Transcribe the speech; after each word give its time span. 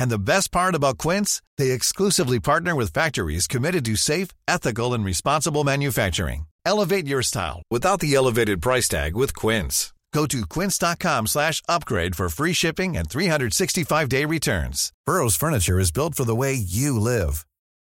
And 0.00 0.10
the 0.10 0.18
best 0.18 0.50
part 0.50 0.74
about 0.74 0.98
Quince, 0.98 1.42
they 1.58 1.70
exclusively 1.70 2.40
partner 2.40 2.74
with 2.74 2.92
factories 2.92 3.46
committed 3.46 3.84
to 3.84 3.96
safe, 3.96 4.28
ethical, 4.48 4.94
and 4.94 5.04
responsible 5.04 5.62
manufacturing. 5.62 6.46
Elevate 6.64 7.06
your 7.06 7.22
style 7.22 7.62
without 7.70 8.00
the 8.00 8.14
elevated 8.14 8.62
price 8.62 8.88
tag 8.88 9.14
with 9.14 9.34
Quince. 9.36 9.92
Go 10.12 10.26
to 10.26 10.44
quince.com 10.46 11.26
slash 11.28 11.62
upgrade 11.68 12.16
for 12.16 12.28
free 12.28 12.52
shipping 12.52 12.96
and 12.96 13.08
365-day 13.08 14.24
returns. 14.24 14.92
Burrow's 15.06 15.36
furniture 15.36 15.78
is 15.78 15.92
built 15.92 16.14
for 16.14 16.24
the 16.24 16.34
way 16.34 16.54
you 16.54 16.98
live. 16.98 17.46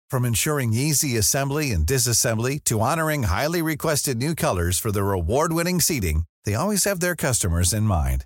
From 0.09 0.25
ensuring 0.25 0.73
easy 0.73 1.15
assembly 1.15 1.71
and 1.71 1.85
disassembly 1.85 2.61
to 2.65 2.81
honoring 2.81 3.23
highly 3.23 3.61
requested 3.61 4.17
new 4.17 4.35
colors 4.35 4.79
for 4.79 4.91
their 4.91 5.11
award-winning 5.11 5.79
seating, 5.79 6.23
they 6.43 6.55
always 6.55 6.83
have 6.83 6.99
their 6.99 7.15
customers 7.15 7.71
in 7.71 7.83
mind. 7.83 8.25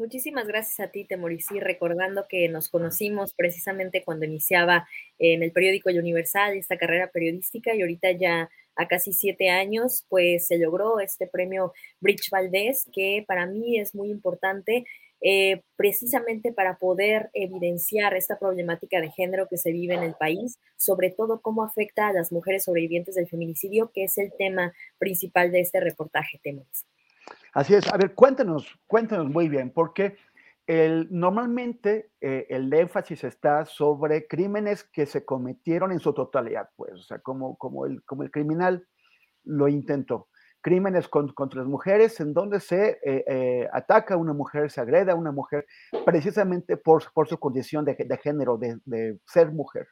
Muchísimas 0.00 0.46
gracias 0.46 0.80
a 0.80 0.90
ti, 0.90 1.04
Temoricí, 1.04 1.60
recordando 1.60 2.24
que 2.26 2.48
nos 2.48 2.70
conocimos 2.70 3.34
precisamente 3.34 4.02
cuando 4.02 4.24
iniciaba 4.24 4.88
en 5.18 5.42
el 5.42 5.52
periódico 5.52 5.90
El 5.90 5.98
Universal 5.98 6.56
esta 6.56 6.78
carrera 6.78 7.10
periodística 7.12 7.74
y 7.74 7.82
ahorita 7.82 8.10
ya 8.12 8.48
a 8.76 8.88
casi 8.88 9.12
siete 9.12 9.50
años, 9.50 10.06
pues 10.08 10.46
se 10.46 10.56
logró 10.56 11.00
este 11.00 11.26
premio 11.26 11.74
Bridge 12.00 12.30
Valdés, 12.30 12.88
que 12.94 13.26
para 13.28 13.44
mí 13.44 13.78
es 13.78 13.94
muy 13.94 14.08
importante 14.10 14.86
eh, 15.20 15.60
precisamente 15.76 16.50
para 16.50 16.78
poder 16.78 17.28
evidenciar 17.34 18.16
esta 18.16 18.38
problemática 18.38 19.02
de 19.02 19.10
género 19.10 19.48
que 19.50 19.58
se 19.58 19.70
vive 19.70 19.96
en 19.96 20.02
el 20.02 20.14
país, 20.14 20.58
sobre 20.78 21.10
todo 21.10 21.42
cómo 21.42 21.62
afecta 21.62 22.08
a 22.08 22.14
las 22.14 22.32
mujeres 22.32 22.64
sobrevivientes 22.64 23.16
del 23.16 23.28
feminicidio, 23.28 23.90
que 23.92 24.04
es 24.04 24.16
el 24.16 24.32
tema 24.38 24.72
principal 24.96 25.52
de 25.52 25.60
este 25.60 25.78
reportaje, 25.78 26.40
Temoricí. 26.42 26.86
Así 27.52 27.74
es. 27.74 27.92
A 27.92 27.96
ver, 27.96 28.14
cuéntanos, 28.14 28.78
cuéntanos 28.86 29.28
muy 29.28 29.48
bien, 29.48 29.72
porque 29.72 30.16
el, 30.66 31.08
normalmente 31.10 32.12
eh, 32.20 32.46
el 32.48 32.72
énfasis 32.72 33.24
está 33.24 33.64
sobre 33.64 34.26
crímenes 34.28 34.84
que 34.84 35.06
se 35.06 35.24
cometieron 35.24 35.90
en 35.90 35.98
su 35.98 36.12
totalidad, 36.12 36.68
pues, 36.76 36.92
o 36.92 37.02
sea, 37.02 37.18
como, 37.18 37.56
como, 37.56 37.86
el, 37.86 38.04
como 38.04 38.22
el 38.22 38.30
criminal 38.30 38.86
lo 39.44 39.68
intentó. 39.68 40.28
Crímenes 40.62 41.08
contra 41.08 41.60
las 41.60 41.66
mujeres 41.66 42.20
en 42.20 42.34
donde 42.34 42.60
se 42.60 43.00
eh, 43.02 43.24
eh, 43.26 43.68
ataca 43.72 44.14
a 44.14 44.18
una 44.18 44.34
mujer, 44.34 44.70
se 44.70 44.80
agreda 44.80 45.12
a 45.12 45.16
una 45.16 45.32
mujer, 45.32 45.66
precisamente 46.04 46.76
por, 46.76 47.10
por 47.14 47.26
su 47.26 47.38
condición 47.38 47.84
de, 47.84 47.94
de 47.94 48.16
género, 48.18 48.58
de, 48.58 48.78
de, 48.84 49.18
ser 49.26 49.50
mujer, 49.52 49.88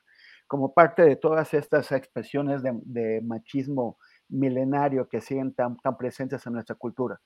como 0.47 0.75
parte 0.75 1.03
de 1.03 1.17
todas 1.17 1.55
estas 1.55 1.91
expresiones 1.91 2.63
de 2.63 3.21
machismo 3.25 3.97
milenario 4.29 5.09
que 5.09 5.21
siguen 5.21 5.55
tan, 5.55 5.77
tan 5.79 5.97
presentes 5.97 6.47
en 6.47 6.55
nuestra 6.55 6.75
cultura. 6.75 7.21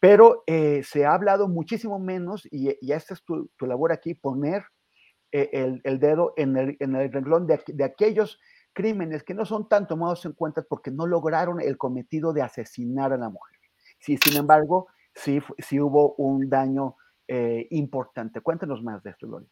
Pero 0.00 0.44
eh, 0.46 0.82
se 0.84 1.04
ha 1.04 1.14
hablado 1.14 1.48
muchísimo 1.48 1.98
menos, 1.98 2.46
y, 2.50 2.76
y 2.80 2.92
esta 2.92 3.14
es 3.14 3.22
tu, 3.22 3.50
tu 3.56 3.66
labor 3.66 3.92
aquí, 3.92 4.14
poner 4.14 4.64
eh, 5.32 5.50
el, 5.52 5.80
el, 5.84 5.98
dedo 5.98 6.32
en 6.36 6.56
el, 6.56 6.76
en 6.80 6.94
el 6.94 7.12
renglón 7.12 7.46
de, 7.46 7.60
de, 7.66 7.84
aquellos 7.84 8.38
crímenes 8.72 9.22
que 9.22 9.34
no 9.34 9.44
son 9.44 9.68
tan 9.68 9.86
tomados 9.86 10.24
en 10.26 10.32
cuenta 10.32 10.62
porque 10.62 10.90
no 10.90 11.06
lograron 11.06 11.60
el 11.60 11.76
cometido 11.76 12.32
de 12.32 12.42
asesinar 12.42 13.12
a 13.12 13.16
la 13.16 13.28
mujer. 13.28 13.58
Sin 13.98 14.36
embargo, 14.36 14.88
sí, 15.14 15.40
sí 15.58 15.80
hubo 15.80 16.14
un 16.16 16.48
daño 16.50 16.96
eh, 17.26 17.66
importante. 17.70 18.40
Cuéntanos 18.40 18.82
más 18.82 19.02
de 19.02 19.10
esto, 19.10 19.26
Gloria. 19.26 19.48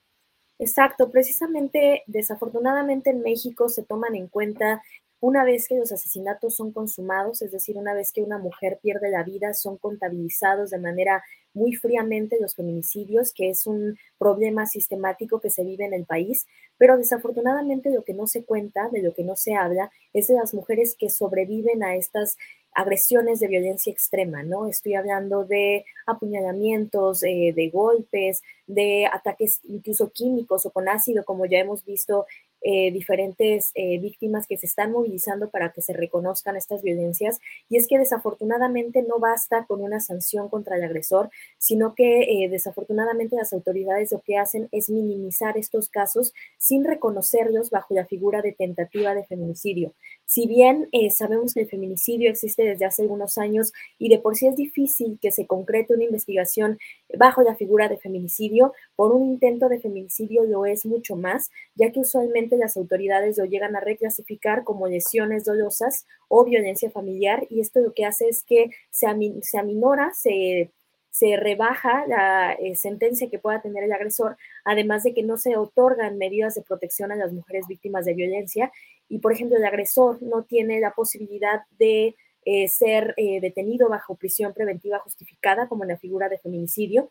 Exacto, 0.58 1.10
precisamente, 1.10 2.02
desafortunadamente 2.06 3.10
en 3.10 3.22
México 3.22 3.68
se 3.68 3.82
toman 3.82 4.14
en 4.14 4.28
cuenta 4.28 4.82
una 5.22 5.44
vez 5.44 5.68
que 5.68 5.76
los 5.78 5.92
asesinatos 5.92 6.56
son 6.56 6.72
consumados, 6.72 7.42
es 7.42 7.52
decir, 7.52 7.76
una 7.76 7.94
vez 7.94 8.10
que 8.12 8.22
una 8.22 8.38
mujer 8.38 8.80
pierde 8.82 9.08
la 9.08 9.22
vida, 9.22 9.54
son 9.54 9.78
contabilizados 9.78 10.70
de 10.70 10.78
manera 10.78 11.22
muy 11.54 11.74
fríamente 11.76 12.38
los 12.40 12.56
feminicidios, 12.56 13.32
que 13.32 13.48
es 13.48 13.68
un 13.68 13.96
problema 14.18 14.66
sistemático 14.66 15.40
que 15.40 15.50
se 15.50 15.62
vive 15.62 15.84
en 15.84 15.94
el 15.94 16.06
país, 16.06 16.48
pero 16.76 16.98
desafortunadamente 16.98 17.90
lo 17.90 18.02
que 18.02 18.14
no 18.14 18.26
se 18.26 18.44
cuenta, 18.44 18.88
de 18.88 19.00
lo 19.00 19.14
que 19.14 19.22
no 19.22 19.36
se 19.36 19.54
habla, 19.54 19.92
es 20.12 20.26
de 20.26 20.34
las 20.34 20.54
mujeres 20.54 20.96
que 20.98 21.08
sobreviven 21.08 21.84
a 21.84 21.94
estas 21.94 22.36
agresiones 22.74 23.38
de 23.38 23.46
violencia 23.46 23.92
extrema, 23.92 24.42
¿no? 24.42 24.66
Estoy 24.66 24.94
hablando 24.94 25.44
de 25.44 25.84
apuñalamientos, 26.04 27.22
eh, 27.22 27.52
de 27.54 27.70
golpes, 27.70 28.42
de 28.66 29.06
ataques 29.06 29.60
incluso 29.68 30.10
químicos 30.10 30.66
o 30.66 30.72
con 30.72 30.88
ácido, 30.88 31.24
como 31.24 31.46
ya 31.46 31.58
hemos 31.58 31.84
visto 31.84 32.26
eh, 32.64 32.92
diferentes 32.92 33.72
eh, 33.74 33.98
víctimas 33.98 34.46
que 34.46 34.56
se 34.56 34.66
están 34.66 34.92
movilizando 34.92 35.50
para 35.50 35.72
que 35.72 35.82
se 35.82 35.92
reconozcan 35.92 36.56
estas 36.56 36.82
violencias. 36.82 37.40
Y 37.68 37.76
es 37.76 37.88
que 37.88 37.98
desafortunadamente 37.98 39.02
no 39.02 39.18
basta 39.18 39.66
con 39.66 39.80
una 39.80 40.00
sanción 40.00 40.48
contra 40.48 40.76
el 40.76 40.84
agresor, 40.84 41.30
sino 41.58 41.94
que 41.94 42.22
eh, 42.22 42.48
desafortunadamente 42.48 43.34
las 43.36 43.52
autoridades 43.52 44.12
lo 44.12 44.20
que 44.20 44.38
hacen 44.38 44.68
es 44.70 44.90
minimizar 44.90 45.58
estos 45.58 45.88
casos 45.88 46.32
sin 46.56 46.84
reconocerlos 46.84 47.70
bajo 47.70 47.94
la 47.94 48.06
figura 48.06 48.42
de 48.42 48.52
tentativa 48.52 49.14
de 49.14 49.24
feminicidio. 49.24 49.94
Si 50.26 50.46
bien 50.46 50.88
eh, 50.92 51.10
sabemos 51.10 51.52
que 51.52 51.60
el 51.60 51.68
feminicidio 51.68 52.30
existe 52.30 52.62
desde 52.62 52.84
hace 52.84 53.02
algunos 53.02 53.38
años 53.38 53.72
y 53.98 54.08
de 54.08 54.18
por 54.18 54.36
sí 54.36 54.46
es 54.46 54.56
difícil 54.56 55.18
que 55.20 55.30
se 55.30 55.46
concrete 55.46 55.94
una 55.94 56.04
investigación 56.04 56.78
bajo 57.18 57.42
la 57.42 57.54
figura 57.54 57.88
de 57.88 57.98
feminicidio, 57.98 58.72
por 58.96 59.12
un 59.12 59.32
intento 59.32 59.68
de 59.68 59.80
feminicidio 59.80 60.44
lo 60.44 60.64
es 60.64 60.86
mucho 60.86 61.16
más, 61.16 61.50
ya 61.74 61.92
que 61.92 62.00
usualmente 62.00 62.56
las 62.56 62.76
autoridades 62.76 63.38
lo 63.38 63.44
llegan 63.44 63.76
a 63.76 63.80
reclasificar 63.80 64.64
como 64.64 64.88
lesiones 64.88 65.44
dolosas 65.44 66.06
o 66.28 66.44
violencia 66.44 66.90
familiar 66.90 67.46
y 67.50 67.60
esto 67.60 67.80
lo 67.80 67.92
que 67.92 68.06
hace 68.06 68.28
es 68.28 68.42
que 68.42 68.70
se, 68.90 69.06
se 69.42 69.58
aminora, 69.58 70.12
se 70.14 70.70
se 71.12 71.36
rebaja 71.36 72.06
la 72.06 72.54
eh, 72.54 72.74
sentencia 72.74 73.28
que 73.28 73.38
pueda 73.38 73.60
tener 73.60 73.84
el 73.84 73.92
agresor, 73.92 74.38
además 74.64 75.02
de 75.02 75.12
que 75.12 75.22
no 75.22 75.36
se 75.36 75.58
otorgan 75.58 76.16
medidas 76.16 76.54
de 76.54 76.62
protección 76.62 77.12
a 77.12 77.16
las 77.16 77.34
mujeres 77.34 77.66
víctimas 77.68 78.06
de 78.06 78.14
violencia. 78.14 78.72
Y, 79.08 79.18
por 79.18 79.32
ejemplo, 79.32 79.56
el 79.56 79.64
agresor 79.64 80.22
no 80.22 80.44
tiene 80.44 80.80
la 80.80 80.92
posibilidad 80.92 81.62
de 81.78 82.16
eh, 82.44 82.68
ser 82.68 83.14
eh, 83.16 83.40
detenido 83.40 83.88
bajo 83.88 84.16
prisión 84.16 84.52
preventiva 84.52 84.98
justificada, 85.00 85.68
como 85.68 85.84
en 85.84 85.90
la 85.90 85.98
figura 85.98 86.28
de 86.28 86.38
feminicidio 86.38 87.08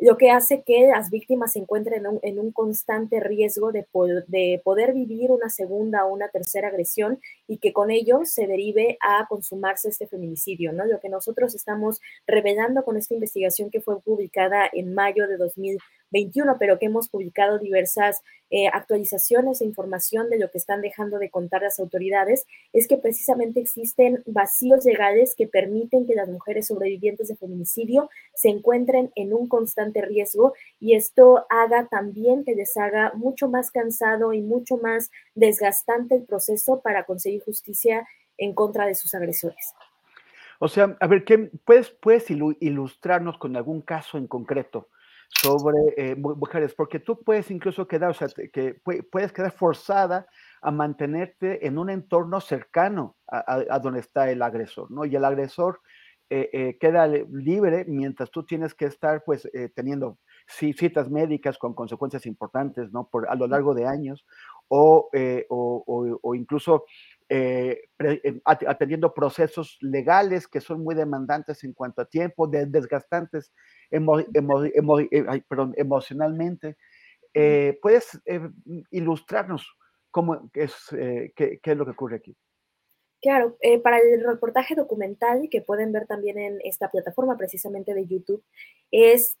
lo 0.00 0.16
que 0.16 0.30
hace 0.30 0.62
que 0.62 0.88
las 0.88 1.10
víctimas 1.10 1.52
se 1.52 1.58
encuentren 1.58 2.00
en 2.00 2.06
un, 2.06 2.18
en 2.22 2.38
un 2.38 2.52
constante 2.52 3.20
riesgo 3.20 3.70
de, 3.70 3.86
de, 4.28 4.60
poder 4.64 4.94
vivir 4.94 5.30
una 5.30 5.50
segunda 5.50 6.06
o 6.06 6.12
una 6.12 6.28
tercera 6.28 6.68
agresión 6.68 7.20
y 7.50 7.58
que 7.58 7.72
con 7.72 7.90
ello 7.90 8.20
se 8.22 8.46
derive 8.46 8.96
a 9.00 9.26
consumarse 9.28 9.88
este 9.88 10.06
feminicidio, 10.06 10.72
¿no? 10.72 10.84
Lo 10.84 11.00
que 11.00 11.08
nosotros 11.08 11.52
estamos 11.56 12.00
revelando 12.24 12.84
con 12.84 12.96
esta 12.96 13.14
investigación 13.14 13.70
que 13.70 13.80
fue 13.80 14.00
publicada 14.00 14.70
en 14.72 14.94
mayo 14.94 15.26
de 15.26 15.36
2021, 15.36 16.58
pero 16.60 16.78
que 16.78 16.86
hemos 16.86 17.08
publicado 17.08 17.58
diversas 17.58 18.22
eh, 18.52 18.66
actualizaciones 18.66 19.60
e 19.60 19.64
información 19.64 20.28
de 20.28 20.38
lo 20.38 20.50
que 20.50 20.58
están 20.58 20.80
dejando 20.80 21.18
de 21.18 21.30
contar 21.30 21.62
las 21.62 21.78
autoridades, 21.78 22.46
es 22.72 22.88
que 22.88 22.96
precisamente 22.96 23.60
existen 23.60 24.22
vacíos 24.26 24.84
legales 24.84 25.34
que 25.36 25.46
permiten 25.46 26.06
que 26.06 26.14
las 26.14 26.28
mujeres 26.28 26.68
sobrevivientes 26.68 27.28
de 27.28 27.36
feminicidio 27.36 28.10
se 28.34 28.48
encuentren 28.48 29.10
en 29.14 29.32
un 29.32 29.48
constante 29.48 30.02
riesgo 30.02 30.54
y 30.80 30.94
esto 30.94 31.46
haga 31.48 31.88
también 31.88 32.44
que 32.44 32.54
les 32.54 32.76
haga 32.76 33.12
mucho 33.14 33.48
más 33.48 33.70
cansado 33.70 34.32
y 34.32 34.40
mucho 34.40 34.76
más 34.76 35.10
desgastante 35.34 36.16
el 36.16 36.24
proceso 36.24 36.80
para 36.80 37.04
conseguir 37.04 37.39
justicia 37.40 38.06
en 38.38 38.54
contra 38.54 38.86
de 38.86 38.94
sus 38.94 39.14
agresores. 39.14 39.74
O 40.58 40.68
sea, 40.68 40.96
a 41.00 41.06
ver, 41.06 41.24
¿qué, 41.24 41.50
puedes, 41.64 41.90
¿puedes 41.90 42.30
ilustrarnos 42.30 43.38
con 43.38 43.56
algún 43.56 43.82
caso 43.82 44.18
en 44.18 44.26
concreto? 44.26 44.88
sobre 45.32 45.78
eh, 45.96 46.16
mujeres, 46.16 46.74
porque 46.74 46.98
tú 46.98 47.22
puedes 47.22 47.50
incluso 47.50 47.86
quedar, 47.86 48.10
o 48.10 48.14
sea, 48.14 48.28
que 48.52 48.80
puedes 49.10 49.32
quedar 49.32 49.52
forzada 49.52 50.26
a 50.60 50.70
mantenerte 50.70 51.66
en 51.66 51.78
un 51.78 51.88
entorno 51.88 52.40
cercano 52.40 53.16
a, 53.28 53.78
donde 53.78 54.00
está 54.00 54.30
el 54.30 54.42
agresor, 54.42 54.90
¿no? 54.90 55.04
Y 55.04 55.14
el 55.14 55.24
agresor 55.24 55.80
queda 56.28 57.06
libre 57.06 57.84
mientras 57.86 58.30
tú 58.30 58.44
tienes 58.44 58.74
que 58.74 58.84
estar 58.84 59.24
pues 59.24 59.48
teniendo 59.74 60.18
citas 60.46 61.08
médicas 61.08 61.58
con 61.58 61.74
consecuencias 61.74 62.26
importantes, 62.26 62.92
¿no? 62.92 63.08
Por, 63.08 63.28
a 63.28 63.34
lo 63.34 63.46
largo 63.46 63.74
de 63.74 63.86
años, 63.86 64.26
o, 64.68 65.10
o, 65.48 66.34
incluso 66.34 66.84
eh, 67.32 67.82
eh, 68.00 68.40
atendiendo 68.44 69.14
procesos 69.14 69.78
legales 69.82 70.48
que 70.48 70.60
son 70.60 70.82
muy 70.82 70.96
demandantes 70.96 71.62
en 71.62 71.72
cuanto 71.74 72.02
a 72.02 72.04
tiempo, 72.04 72.48
desgastantes 72.48 73.52
eh, 73.92 74.00
emocionalmente. 75.76 76.76
¿Puedes 77.80 78.20
ilustrarnos 78.90 79.64
cómo 80.10 80.50
es, 80.54 80.74
qué, 81.36 81.60
es 81.62 81.76
lo 81.76 81.84
que 81.84 81.92
ocurre 81.92 82.16
aquí? 82.16 82.36
Claro, 83.22 83.56
para 83.84 83.98
el 83.98 84.24
reportaje 84.24 84.74
documental 84.74 85.46
que 85.48 85.60
pueden 85.60 85.92
ver 85.92 86.08
también 86.08 86.36
en 86.36 86.58
esta 86.64 86.90
plataforma 86.90 87.36
precisamente 87.36 87.94
de 87.94 88.08
YouTube, 88.08 88.42
es 88.90 89.38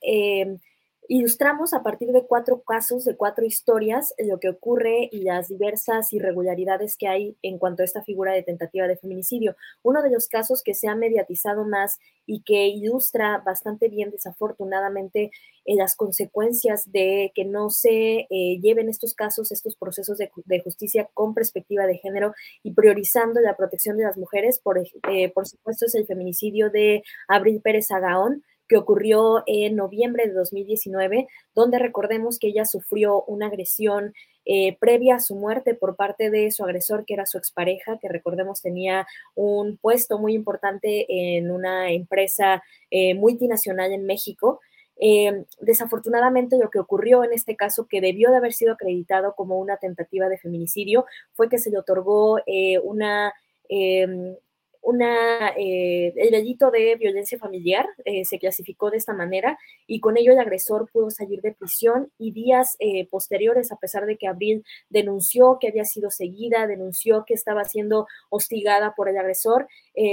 Ilustramos 1.12 1.74
a 1.74 1.82
partir 1.82 2.12
de 2.12 2.24
cuatro 2.24 2.62
casos, 2.62 3.04
de 3.04 3.16
cuatro 3.16 3.44
historias, 3.44 4.14
lo 4.16 4.38
que 4.38 4.48
ocurre 4.48 5.08
y 5.10 5.22
las 5.24 5.48
diversas 5.48 6.12
irregularidades 6.12 6.96
que 6.96 7.08
hay 7.08 7.36
en 7.42 7.58
cuanto 7.58 7.82
a 7.82 7.84
esta 7.84 8.04
figura 8.04 8.32
de 8.32 8.44
tentativa 8.44 8.86
de 8.86 8.96
feminicidio. 8.96 9.56
Uno 9.82 10.04
de 10.04 10.10
los 10.10 10.28
casos 10.28 10.62
que 10.62 10.72
se 10.72 10.86
ha 10.86 10.94
mediatizado 10.94 11.64
más 11.64 11.98
y 12.26 12.42
que 12.42 12.68
ilustra 12.68 13.42
bastante 13.44 13.88
bien, 13.88 14.12
desafortunadamente, 14.12 15.32
eh, 15.64 15.74
las 15.74 15.96
consecuencias 15.96 16.92
de 16.92 17.32
que 17.34 17.44
no 17.44 17.70
se 17.70 18.28
eh, 18.30 18.60
lleven 18.62 18.88
estos 18.88 19.12
casos, 19.12 19.50
estos 19.50 19.74
procesos 19.74 20.16
de, 20.16 20.60
justicia 20.62 21.10
con 21.12 21.34
perspectiva 21.34 21.86
de 21.86 21.98
género 21.98 22.34
y 22.62 22.72
priorizando 22.72 23.40
la 23.40 23.56
protección 23.56 23.96
de 23.96 24.04
las 24.04 24.16
mujeres. 24.16 24.60
Por, 24.60 24.78
eh, 24.78 25.32
por 25.34 25.48
supuesto, 25.48 25.86
es 25.86 25.96
el 25.96 26.06
feminicidio 26.06 26.70
de 26.70 27.02
Abril 27.26 27.60
Pérez 27.60 27.90
Agaón 27.90 28.44
que 28.70 28.76
ocurrió 28.76 29.42
en 29.46 29.74
noviembre 29.74 30.28
de 30.28 30.32
2019, 30.32 31.26
donde 31.56 31.80
recordemos 31.80 32.38
que 32.38 32.46
ella 32.46 32.64
sufrió 32.64 33.24
una 33.24 33.48
agresión 33.48 34.14
eh, 34.44 34.78
previa 34.78 35.16
a 35.16 35.20
su 35.20 35.34
muerte 35.34 35.74
por 35.74 35.96
parte 35.96 36.30
de 36.30 36.52
su 36.52 36.62
agresor, 36.62 37.04
que 37.04 37.14
era 37.14 37.26
su 37.26 37.36
expareja, 37.36 37.98
que 38.00 38.08
recordemos 38.08 38.62
tenía 38.62 39.08
un 39.34 39.76
puesto 39.76 40.20
muy 40.20 40.34
importante 40.34 41.04
en 41.08 41.50
una 41.50 41.90
empresa 41.90 42.62
eh, 42.92 43.14
multinacional 43.16 43.92
en 43.92 44.06
México. 44.06 44.60
Eh, 45.00 45.46
desafortunadamente 45.60 46.56
lo 46.56 46.70
que 46.70 46.78
ocurrió 46.78 47.24
en 47.24 47.32
este 47.32 47.56
caso, 47.56 47.88
que 47.88 48.00
debió 48.00 48.30
de 48.30 48.36
haber 48.36 48.52
sido 48.52 48.74
acreditado 48.74 49.34
como 49.34 49.58
una 49.58 49.78
tentativa 49.78 50.28
de 50.28 50.38
feminicidio, 50.38 51.06
fue 51.32 51.48
que 51.48 51.58
se 51.58 51.70
le 51.70 51.78
otorgó 51.78 52.38
una 52.84 53.34
em, 53.68 54.36
una, 54.82 55.48
eh, 55.56 56.12
el 56.16 56.30
delito 56.30 56.70
de 56.70 56.96
violencia 56.96 57.38
familiar 57.38 57.86
eh, 58.04 58.24
se 58.24 58.38
clasificó 58.38 58.90
de 58.90 58.96
esta 58.96 59.12
manera 59.12 59.58
y 59.86 60.00
con 60.00 60.16
ello 60.16 60.32
el 60.32 60.38
agresor 60.38 60.90
pudo 60.90 61.10
salir 61.10 61.42
de 61.42 61.52
prisión 61.52 62.10
y 62.18 62.32
días 62.32 62.76
eh, 62.78 63.06
posteriores, 63.08 63.72
a 63.72 63.76
pesar 63.76 64.06
de 64.06 64.16
que 64.16 64.26
Abril 64.26 64.64
denunció 64.88 65.58
que 65.60 65.68
había 65.68 65.84
sido 65.84 66.10
seguida, 66.10 66.66
denunció 66.66 67.24
que 67.26 67.34
estaba 67.34 67.64
siendo 67.64 68.06
hostigada 68.30 68.94
por 68.94 69.08
el 69.08 69.18
agresor, 69.18 69.68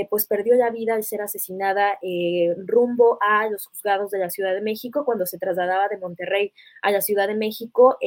pues 0.10 0.26
perdió 0.26 0.56
la 0.56 0.70
vida 0.70 0.96
al 0.96 1.04
ser 1.04 1.22
asesinada 1.22 1.98
rumbo 2.66 3.18
a 3.22 3.50
los 3.50 3.68
juzgados 3.68 4.12
de 4.12 4.20
la 4.20 4.30
Ciudad 4.30 4.54
de 4.54 4.62
México 4.62 5.06
cuando 5.06 5.26
se 5.26 5.38
trasladaba 5.38 5.88
de 5.88 5.98
Monterrey 5.98 6.52
a 6.82 6.92
la 6.92 7.02
Ciudad 7.02 7.28
de 7.28 7.36
México. 7.36 7.98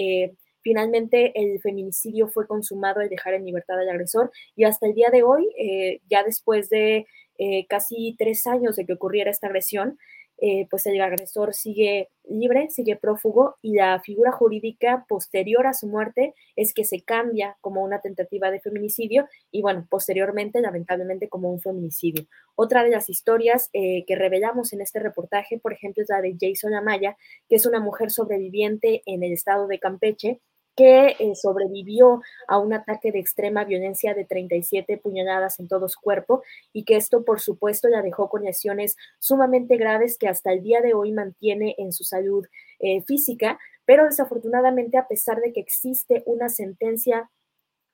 Finalmente, 0.63 1.33
el 1.35 1.61
feminicidio 1.61 2.29
fue 2.29 2.47
consumado 2.47 3.01
al 3.01 3.09
dejar 3.09 3.35
en 3.35 3.47
libertad 3.47 3.79
al 3.79 3.89
agresor 3.89 4.31
y 4.55 4.65
hasta 4.65 4.87
el 4.87 4.95
día 4.95 5.11
de 5.11 5.23
hoy, 5.23 5.49
eh, 5.59 6.01
ya 6.09 6.23
después 6.23 6.69
de 6.69 7.07
eh, 7.39 7.67
casi 7.69 8.15
tres 8.19 8.47
años 8.47 8.77
de 8.77 8.85
que 8.85 8.93
ocurriera 8.93 9.31
esta 9.31 9.47
agresión, 9.47 9.99
eh, 10.43 10.67
pues 10.71 10.87
el 10.87 10.99
agresor 11.03 11.53
sigue 11.53 12.09
libre, 12.25 12.71
sigue 12.71 12.97
prófugo 12.97 13.57
y 13.61 13.75
la 13.75 14.01
figura 14.01 14.33
jurídica 14.33 15.05
posterior 15.07 15.67
a 15.67 15.75
su 15.75 15.87
muerte 15.87 16.35
es 16.57 16.73
que 16.73 16.85
se 16.85 17.03
cambia 17.03 17.59
como 17.61 17.83
una 17.83 18.01
tentativa 18.01 18.51
de 18.51 18.61
feminicidio 18.61 19.29
y 19.51 19.61
bueno, 19.61 19.87
posteriormente 19.91 20.63
lamentablemente 20.63 21.29
como 21.29 21.51
un 21.51 21.61
feminicidio. 21.61 22.25
Otra 22.55 22.85
de 22.85 22.91
las 22.91 23.11
historias 23.11 23.69
que 23.73 24.17
revelamos 24.17 24.73
en 24.73 24.81
este 24.81 24.99
reportaje, 24.99 25.59
por 25.59 25.75
ejemplo, 25.75 26.03
es 26.03 26.09
la 26.09 26.23
de 26.23 26.37
Jason 26.41 26.75
Amaya, 26.75 27.19
que 27.49 27.57
es 27.57 27.67
una 27.67 27.81
mujer 27.81 28.11
sobreviviente 28.11 29.03
en 29.05 29.23
el 29.23 29.33
estado 29.33 29.67
de 29.67 29.79
Campeche 29.79 30.41
que 30.81 31.15
eh, 31.19 31.35
sobrevivió 31.35 32.23
a 32.49 32.59
un 32.59 32.73
ataque 32.73 33.13
de 33.13 33.19
extrema 33.19 33.65
violencia 33.65 34.15
de 34.15 34.25
37 34.25 34.97
puñaladas 34.97 35.61
en 35.61 35.69
todo 35.69 35.91
su 35.91 36.01
cuerpo 36.01 36.43
y 36.73 36.85
que 36.85 36.97
esto, 36.97 37.23
por 37.23 37.39
supuesto, 37.39 37.89
la 37.89 38.01
dejó 38.01 38.31
con 38.31 38.45
lesiones 38.45 38.97
sumamente 39.19 39.77
graves 39.77 40.17
que 40.17 40.27
hasta 40.27 40.55
el 40.55 40.63
día 40.63 40.81
de 40.81 40.95
hoy 40.95 41.13
mantiene 41.13 41.75
en 41.77 41.93
su 41.93 42.03
salud 42.03 42.47
eh, 42.79 43.03
física, 43.03 43.59
pero 43.85 44.07
desafortunadamente, 44.07 44.97
a 44.97 45.07
pesar 45.07 45.43
de 45.43 45.53
que 45.53 45.61
existe 45.61 46.23
una 46.25 46.49
sentencia 46.49 47.31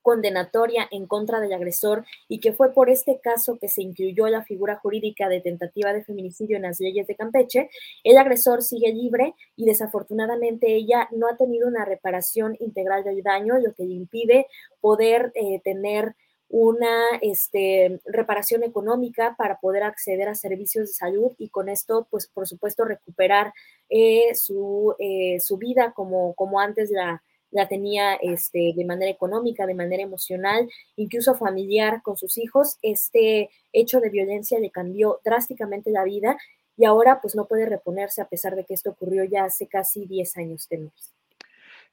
condenatoria 0.07 0.87
en 0.93 1.09
contra 1.09 1.41
del 1.41 1.53
agresor 1.53 2.05
y 2.29 2.39
que 2.39 2.53
fue 2.53 2.73
por 2.73 2.91
este 2.91 3.19
caso 3.19 3.59
que 3.59 3.69
se 3.69 3.83
incluyó 3.83 4.29
la 4.29 4.45
figura 4.45 4.77
jurídica 4.77 5.29
de 5.29 5.41
tentativa 5.41 5.93
de 5.93 6.05
feminicidio 6.05 6.55
en 6.55 6.63
las 6.63 6.79
leyes 6.79 7.09
de 7.09 7.17
Campeche, 7.17 7.71
el 8.05 8.17
agresor 8.17 8.63
sigue 8.63 8.95
libre 8.95 9.35
y 9.57 9.65
desafortunadamente 9.65 10.73
ella 10.77 11.09
no 11.11 11.27
ha 11.27 11.37
tenido 11.37 11.67
una 11.67 11.85
reparación 11.85 12.57
integral 12.61 13.03
del 13.03 13.25
daño, 13.25 13.59
lo 13.59 13.75
que 13.75 13.83
le 13.83 13.95
impide 13.95 14.47
poder 14.81 15.33
eh, 15.35 15.61
tener 15.65 16.15
una 16.49 17.09
este, 17.21 18.01
reparación 18.05 18.63
económica 18.63 19.35
para 19.37 19.59
poder 19.59 19.83
acceder 19.83 20.29
a 20.29 20.37
servicios 20.37 20.87
de 20.87 20.95
salud 20.95 21.33
y 21.37 21.49
con 21.49 21.69
esto, 21.69 22.07
pues 22.13 22.29
por 22.29 22.47
supuesto, 22.47 22.85
recuperar 22.85 23.53
eh, 23.89 24.37
su, 24.37 24.95
eh, 25.01 25.41
su, 25.41 25.57
vida 25.57 25.95
como, 25.97 26.33
como 26.35 26.61
antes 26.61 26.93
la, 26.93 27.25
la 27.57 27.69
tenía 27.69 28.15
este, 28.15 28.75
de 28.77 28.85
manera 28.85 29.11
económica, 29.11 29.67
de 29.67 29.75
manera 29.75 30.03
emocional, 30.03 30.69
incluso 30.95 31.35
familiar 31.35 32.03
con 32.03 32.17
sus 32.17 32.39
hijos. 32.39 32.79
Este 32.83 33.51
hecho 33.73 34.01
de 34.01 34.11
violencia 34.11 34.61
le 34.61 34.71
cambió 34.71 35.21
drásticamente 35.25 35.91
la 35.91 36.05
vida 36.05 36.37
y 36.77 36.85
ahora 36.85 37.21
pues 37.21 37.35
no 37.35 37.47
puede 37.47 37.67
reponerse 37.67 38.21
a 38.21 38.29
pesar 38.29 38.55
de 38.55 38.65
que 38.65 38.75
esto 38.75 38.91
ocurrió 38.91 39.25
ya 39.25 39.45
hace 39.45 39.67
casi 39.67 40.07
10 40.07 40.37
años 40.37 40.69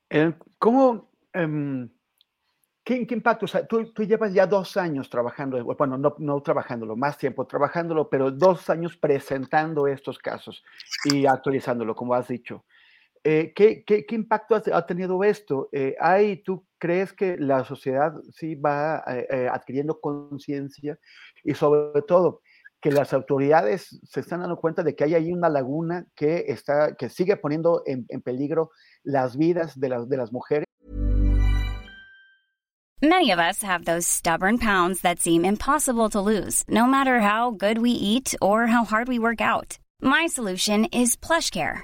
eh, 0.09 0.33
¿Cómo, 0.59 1.09
em, 1.31 1.89
qué, 2.83 3.07
impacto? 3.09 3.47
Sea, 3.47 3.65
tú, 3.65 3.85
llevas 3.99 4.33
ya 4.33 4.45
dos 4.45 4.75
años 4.75 5.09
trabajando, 5.09 5.63
bueno, 5.63 5.97
no, 5.97 6.15
no 6.19 6.41
trabajándolo, 6.41 6.97
más 6.97 7.17
tiempo 7.17 7.47
trabajándolo, 7.47 8.09
pero 8.09 8.29
dos 8.29 8.69
años 8.69 8.97
presentando 8.97 9.87
estos 9.87 10.19
casos 10.19 10.63
y 11.05 11.25
actualizándolo, 11.25 11.95
como 11.95 12.13
has 12.13 12.27
dicho. 12.27 12.65
Eh, 13.25 13.53
¿qué, 13.55 13.85
qué, 13.85 14.05
qué, 14.05 14.15
impacto 14.15 14.55
ha, 14.55 14.85
tenido 14.85 15.23
esto? 15.23 15.69
Eh, 15.71 15.95
¿hay, 15.99 16.43
¿Tú 16.43 16.65
crees 16.77 17.13
que 17.13 17.37
la 17.37 17.63
sociedad 17.63 18.13
sí 18.33 18.55
va 18.55 19.01
eh, 19.07 19.47
adquiriendo 19.49 20.01
conciencia 20.01 20.99
y 21.41 21.53
sobre 21.53 22.01
todo 22.01 22.41
que 22.81 22.91
las 22.91 23.13
autoridades 23.13 23.97
se 24.03 24.19
están 24.19 24.41
dando 24.41 24.57
cuenta 24.57 24.83
de 24.83 24.93
que 24.93 25.05
hay 25.05 25.15
ahí 25.15 25.31
una 25.31 25.47
laguna 25.47 26.05
que, 26.15 26.43
está, 26.49 26.95
que 26.95 27.07
sigue 27.07 27.37
poniendo 27.37 27.83
en, 27.85 28.05
en 28.09 28.21
peligro 28.21 28.71
las 29.03 29.37
vidas 29.37 29.79
de 29.79 29.87
las, 29.87 30.09
de 30.09 30.17
las 30.17 30.33
mujeres? 30.33 30.65
Many 33.01 33.31
of 33.31 33.39
us 33.39 33.63
have 33.63 33.85
those 33.85 34.05
stubborn 34.05 34.57
pounds 34.57 35.01
that 35.01 35.19
seem 35.19 35.45
impossible 35.45 36.09
to 36.09 36.21
lose, 36.21 36.63
no 36.67 36.85
matter 36.85 37.21
how 37.21 37.51
good 37.51 37.77
we 37.77 37.91
eat 37.91 38.33
or 38.41 38.67
how 38.67 38.85
hard 38.85 39.07
we 39.07 39.19
work 39.19 39.41
out. 39.41 39.77
My 40.01 40.27
solution 40.27 40.85
is 40.85 41.17
PlushCare. 41.17 41.83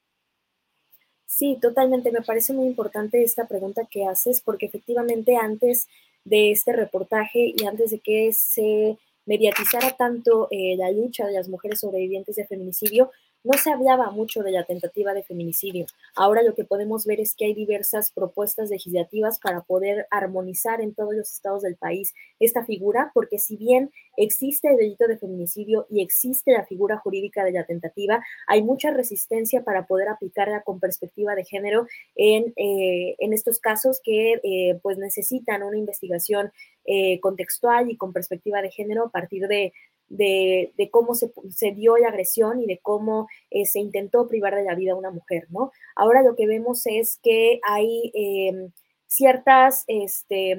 Sí, 1.41 1.57
totalmente. 1.59 2.11
Me 2.11 2.21
parece 2.21 2.53
muy 2.53 2.67
importante 2.67 3.23
esta 3.23 3.47
pregunta 3.47 3.87
que 3.89 4.05
haces 4.05 4.41
porque 4.41 4.67
efectivamente 4.67 5.37
antes 5.37 5.87
de 6.23 6.51
este 6.51 6.71
reportaje 6.71 7.55
y 7.57 7.65
antes 7.65 7.89
de 7.89 7.97
que 7.99 8.31
se 8.31 8.99
mediatizara 9.25 9.97
tanto 9.97 10.47
eh, 10.51 10.75
la 10.77 10.91
lucha 10.91 11.25
de 11.25 11.33
las 11.33 11.49
mujeres 11.49 11.79
sobrevivientes 11.79 12.35
de 12.35 12.45
feminicidio, 12.45 13.09
no 13.43 13.57
se 13.57 13.71
hablaba 13.71 14.11
mucho 14.11 14.43
de 14.43 14.51
la 14.51 14.63
tentativa 14.63 15.13
de 15.13 15.23
feminicidio. 15.23 15.85
Ahora 16.15 16.43
lo 16.43 16.53
que 16.53 16.63
podemos 16.63 17.05
ver 17.05 17.19
es 17.19 17.35
que 17.35 17.45
hay 17.45 17.53
diversas 17.53 18.11
propuestas 18.11 18.69
legislativas 18.69 19.39
para 19.39 19.61
poder 19.61 20.07
armonizar 20.11 20.81
en 20.81 20.93
todos 20.93 21.13
los 21.15 21.31
estados 21.31 21.63
del 21.63 21.75
país 21.75 22.13
esta 22.39 22.65
figura, 22.65 23.11
porque 23.13 23.39
si 23.39 23.57
bien 23.57 23.91
existe 24.17 24.69
el 24.69 24.77
delito 24.77 25.07
de 25.07 25.17
feminicidio 25.17 25.87
y 25.89 26.01
existe 26.01 26.51
la 26.51 26.65
figura 26.65 26.97
jurídica 26.97 27.43
de 27.43 27.53
la 27.53 27.65
tentativa, 27.65 28.23
hay 28.47 28.61
mucha 28.61 28.91
resistencia 28.91 29.63
para 29.63 29.85
poder 29.87 30.09
aplicarla 30.09 30.61
con 30.61 30.79
perspectiva 30.79 31.35
de 31.35 31.45
género 31.45 31.87
en, 32.15 32.53
eh, 32.55 33.15
en 33.19 33.33
estos 33.33 33.59
casos 33.59 34.01
que 34.03 34.33
eh, 34.43 34.79
pues 34.81 34.97
necesitan 34.97 35.63
una 35.63 35.77
investigación 35.77 36.51
eh, 36.85 37.19
contextual 37.19 37.91
y 37.91 37.97
con 37.97 38.11
perspectiva 38.11 38.61
de 38.61 38.71
género 38.71 39.05
a 39.05 39.09
partir 39.09 39.47
de, 39.47 39.71
de, 40.11 40.89
cómo 40.91 41.13
se, 41.15 41.31
dio 41.71 41.97
la 41.97 42.09
agresión 42.09 42.59
y 42.59 42.65
de 42.65 42.79
cómo 42.79 43.27
eh, 43.49 43.65
se 43.65 43.79
intentó 43.79 44.27
privar 44.27 44.55
de 44.55 44.63
la 44.63 44.75
vida 44.75 44.91
a 44.93 44.97
una 44.97 45.11
mujer, 45.11 45.47
¿no? 45.49 45.71
Ahora 45.95 46.21
lo 46.21 46.35
que 46.35 46.47
vemos 46.47 46.85
es 46.85 47.19
que 47.23 47.59
hay 47.63 48.11
em, 48.13 48.71
ciertas, 49.07 49.83
este, 49.87 50.57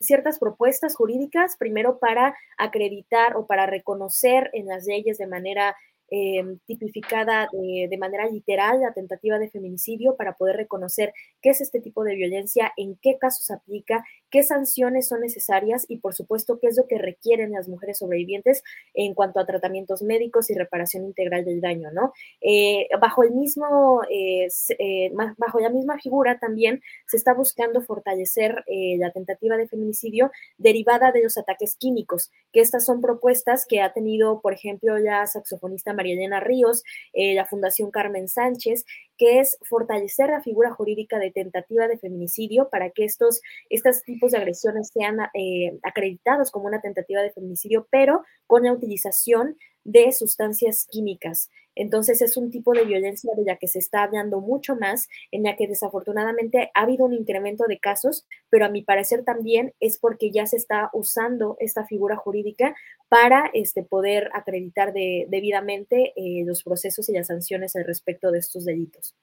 ciertas 0.00 0.38
propuestas 0.38 0.96
jurídicas, 0.96 1.56
primero 1.56 1.98
para 1.98 2.34
acreditar 2.58 3.36
o 3.36 3.46
para 3.46 3.66
reconocer 3.66 4.50
en 4.52 4.66
las 4.66 4.86
leyes 4.86 5.18
de 5.18 5.26
manera 5.26 5.76
Em, 6.12 6.58
tipificada 6.66 7.48
de, 7.52 7.96
manera 7.96 8.26
literal 8.26 8.80
la 8.80 8.92
tentativa 8.92 9.38
de 9.38 9.48
feminicidio 9.48 10.16
para 10.16 10.34
poder 10.34 10.56
reconocer 10.56 11.14
qué 11.40 11.50
es 11.50 11.60
este 11.60 11.80
tipo 11.80 12.02
de 12.02 12.16
violencia, 12.16 12.72
en 12.76 12.96
qué 13.00 13.16
casos 13.16 13.48
aplica, 13.52 14.04
qué 14.30 14.42
sanciones 14.42 15.08
son 15.08 15.20
necesarias 15.20 15.84
y 15.88 15.98
por 15.98 16.14
supuesto 16.14 16.58
qué 16.58 16.68
es 16.68 16.76
lo 16.76 16.86
que 16.86 16.98
requieren 16.98 17.52
las 17.52 17.68
mujeres 17.68 17.98
sobrevivientes 17.98 18.62
en 18.94 19.14
cuanto 19.14 19.40
a 19.40 19.46
tratamientos 19.46 20.02
médicos 20.02 20.50
y 20.50 20.54
reparación 20.54 21.04
integral 21.04 21.44
del 21.44 21.60
daño, 21.60 21.90
¿no? 21.92 22.12
Eh, 22.40 22.88
bajo 23.00 23.22
el 23.22 23.32
mismo, 23.32 24.02
eh, 24.10 24.48
eh, 24.78 25.12
bajo 25.36 25.60
la 25.60 25.70
misma 25.70 25.98
figura 25.98 26.38
también 26.38 26.82
se 27.06 27.16
está 27.16 27.34
buscando 27.34 27.82
fortalecer 27.82 28.64
la 28.98 29.10
tentativa 29.10 29.56
de 29.56 29.68
feminicidio 29.68 30.30
derivada 30.58 31.12
de 31.12 31.22
los 31.22 31.36
ataques 31.36 31.76
químicos, 31.76 32.30
que 32.52 32.60
estas 32.60 32.84
son 32.84 33.00
propuestas 33.00 33.66
que 33.66 33.80
ha 33.80 33.92
tenido, 33.92 34.40
por 34.40 34.52
ejemplo, 34.52 34.98
la 34.98 35.26
saxofonista 35.26 35.92
María 35.92 36.14
Elena 36.14 36.40
Ríos, 36.40 36.82
la 37.14 37.46
Fundación 37.46 37.90
Carmen 37.90 38.28
Sánchez, 38.28 38.84
que 39.20 39.38
es 39.38 39.58
fortalecer 39.68 40.30
la 40.30 40.40
figura 40.40 40.72
jurídica 40.72 41.18
de 41.18 41.30
tentativa 41.30 41.86
de 41.86 41.98
feminicidio 41.98 42.70
para 42.70 42.88
que 42.88 43.04
estos, 43.04 43.42
estos 43.68 44.02
tipos 44.02 44.32
de 44.32 44.38
agresiones 44.38 44.90
sean 44.94 45.18
eh, 45.34 45.78
acreditados 45.82 46.50
como 46.50 46.66
una 46.66 46.80
tentativa 46.80 47.20
de 47.20 47.30
feminicidio, 47.30 47.86
pero 47.90 48.22
con 48.46 48.62
la 48.62 48.72
utilización 48.72 49.58
de 49.84 50.10
sustancias 50.12 50.86
químicas. 50.88 51.50
Entonces 51.74 52.22
es 52.22 52.38
un 52.38 52.50
tipo 52.50 52.72
de 52.72 52.84
violencia 52.84 53.30
de 53.36 53.44
la 53.44 53.56
que 53.56 53.68
se 53.68 53.78
está 53.78 54.04
hablando 54.04 54.40
mucho 54.40 54.74
más, 54.74 55.08
en 55.30 55.42
la 55.42 55.54
que 55.54 55.68
desafortunadamente 55.68 56.70
ha 56.74 56.82
habido 56.82 57.04
un 57.04 57.12
incremento 57.12 57.64
de 57.68 57.78
casos, 57.78 58.26
pero 58.48 58.64
a 58.64 58.70
mi 58.70 58.82
parecer 58.82 59.22
también 59.24 59.74
es 59.80 59.98
porque 59.98 60.30
ya 60.30 60.46
se 60.46 60.56
está 60.56 60.88
usando 60.94 61.56
esta 61.60 61.84
figura 61.84 62.16
jurídica 62.16 62.74
para 63.10 63.50
este, 63.52 63.82
poder 63.82 64.30
acreditar 64.32 64.94
debidamente 64.94 66.14
eh, 66.16 66.44
los 66.46 66.62
procesos 66.62 67.06
y 67.10 67.12
las 67.12 67.26
sanciones 67.26 67.76
al 67.76 67.84
respecto 67.84 68.30
de 68.30 68.38
estos 68.38 68.64
delitos. 68.64 69.14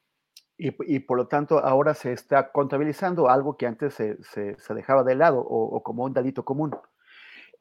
Y, 0.60 1.00
por 1.00 1.18
lo 1.18 1.28
tanto 1.28 1.60
ahora 1.60 1.94
se 1.94 2.12
está 2.14 2.52
contabilizando 2.52 3.30
algo 3.30 3.58
que 3.58 3.68
antes 3.68 3.94
se, 3.94 4.18
dejaba 4.74 5.04
de 5.04 5.16
lado 5.16 5.40
o 5.40 5.84
como 5.84 6.04
un 6.04 6.14
delito 6.14 6.44
común. 6.44 6.72